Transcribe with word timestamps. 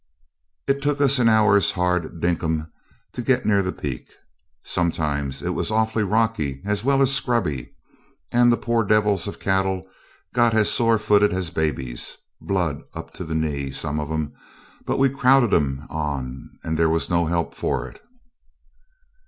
It 0.65 0.81
took 0.81 0.99
us 0.99 1.19
an 1.19 1.29
hour's 1.29 1.73
hard 1.73 2.19
dinkum 2.21 2.71
to 3.13 3.21
get 3.21 3.45
near 3.45 3.61
the 3.61 3.71
peak. 3.71 4.09
Sometimes 4.63 5.43
it 5.43 5.51
was 5.51 5.69
awful 5.69 6.01
rocky, 6.01 6.59
as 6.65 6.83
well 6.83 7.03
as 7.03 7.13
scrubby, 7.13 7.75
and 8.31 8.51
the 8.51 8.57
poor 8.57 8.83
devils 8.83 9.27
of 9.27 9.39
cattle 9.39 9.87
got 10.33 10.55
as 10.55 10.71
sore 10.71 10.97
footed 10.97 11.31
as 11.33 11.51
babies 11.51 12.17
blood 12.41 12.81
up 12.95 13.13
to 13.13 13.23
the 13.23 13.35
knee, 13.35 13.69
some 13.69 13.99
of 13.99 14.09
'em; 14.11 14.33
but 14.87 14.97
we 14.97 15.07
crowded 15.07 15.53
'em 15.53 15.85
on; 15.91 16.49
there 16.63 16.89
was 16.89 17.07
no 17.07 17.27
help 17.27 17.53
for 17.53 17.87
it. 17.87 18.01